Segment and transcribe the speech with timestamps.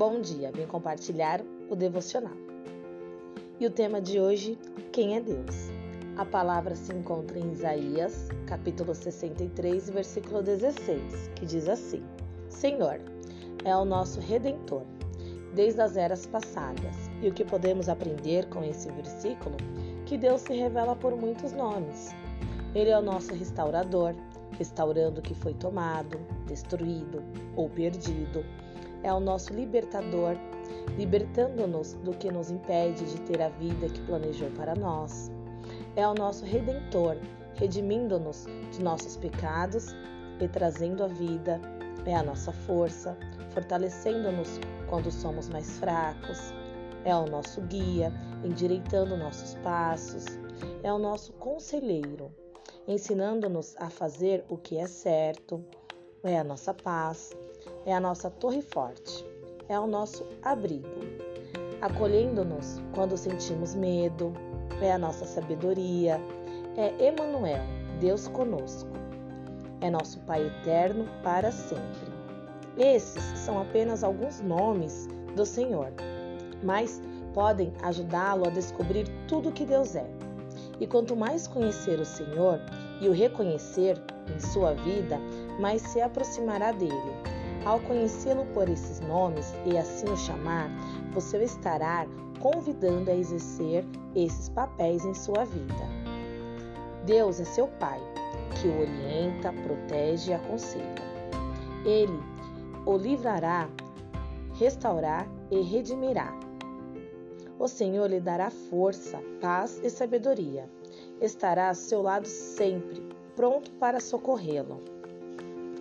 [0.00, 2.32] Bom dia, vem compartilhar o devocional.
[3.60, 4.58] E o tema de hoje,
[4.90, 5.70] quem é Deus?
[6.16, 12.02] A palavra se encontra em Isaías, capítulo 63, versículo 16, que diz assim:
[12.48, 12.98] Senhor,
[13.62, 14.84] é o nosso redentor,
[15.54, 16.96] desde as eras passadas.
[17.20, 19.58] E o que podemos aprender com esse versículo?
[20.06, 22.08] Que Deus se revela por muitos nomes.
[22.74, 24.14] Ele é o nosso restaurador,
[24.56, 27.22] restaurando o que foi tomado, destruído
[27.54, 28.42] ou perdido.
[29.02, 30.36] É o nosso libertador,
[30.96, 35.30] libertando-nos do que nos impede de ter a vida que planejou para nós.
[35.96, 37.16] É o nosso redentor,
[37.54, 39.94] redimindo-nos de nossos pecados
[40.40, 41.60] e trazendo a vida.
[42.06, 43.16] É a nossa força,
[43.50, 46.52] fortalecendo-nos quando somos mais fracos.
[47.04, 48.12] É o nosso guia,
[48.44, 50.24] endireitando nossos passos.
[50.82, 52.30] É o nosso conselheiro,
[52.86, 55.64] ensinando-nos a fazer o que é certo.
[56.22, 57.30] É a nossa paz,
[57.86, 59.24] é a nossa torre forte,
[59.68, 60.88] é o nosso abrigo,
[61.80, 64.32] acolhendo-nos quando sentimos medo,
[64.82, 66.20] é a nossa sabedoria,
[66.76, 67.62] é Emanuel,
[68.00, 68.90] Deus conosco.
[69.80, 72.10] É nosso Pai eterno para sempre.
[72.76, 75.92] Esses são apenas alguns nomes do Senhor,
[76.62, 80.06] mas podem ajudá-lo a descobrir tudo que Deus é.
[80.78, 82.60] E quanto mais conhecer o Senhor
[83.00, 84.00] e o reconhecer
[84.34, 85.18] em sua vida,
[85.58, 87.39] mais se aproximará dele.
[87.64, 90.70] Ao conhecê-lo por esses nomes e assim o chamar,
[91.12, 92.06] você o estará
[92.40, 96.00] convidando a exercer esses papéis em sua vida.
[97.04, 98.00] Deus é seu Pai,
[98.60, 101.10] que o orienta, protege e aconselha.
[101.84, 102.18] Ele
[102.86, 103.68] o livrará,
[104.54, 106.32] restaurar e redimirá
[107.60, 110.66] o Senhor lhe dará força, paz e sabedoria.
[111.20, 113.02] Estará ao seu lado sempre,
[113.36, 114.80] pronto para socorrê-lo.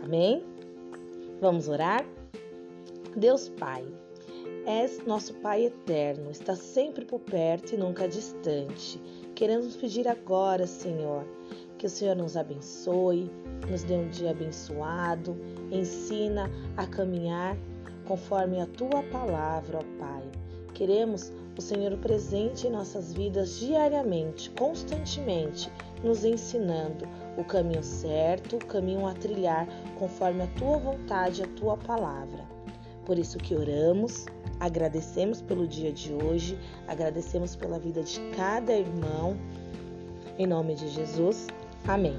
[0.00, 0.46] Amém?
[1.40, 2.06] Vamos orar?
[3.16, 3.84] Deus Pai,
[4.66, 9.00] és nosso Pai eterno, está sempre por perto e nunca distante.
[9.34, 11.24] Queremos pedir agora, Senhor,
[11.78, 13.30] que o Senhor nos abençoe,
[13.70, 15.36] nos dê um dia abençoado,
[15.70, 17.56] ensina a caminhar
[18.06, 20.43] conforme a tua palavra, ó Pai.
[20.74, 25.70] Queremos o Senhor presente em nossas vidas diariamente, constantemente,
[26.02, 29.66] nos ensinando o caminho certo, o caminho a trilhar
[29.98, 32.44] conforme a tua vontade, a tua palavra.
[33.06, 34.26] Por isso que oramos,
[34.58, 36.58] agradecemos pelo dia de hoje,
[36.88, 39.36] agradecemos pela vida de cada irmão.
[40.38, 41.46] Em nome de Jesus.
[41.86, 42.16] Amém.